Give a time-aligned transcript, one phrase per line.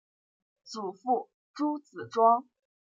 [0.63, 2.49] 祖父朱子庄。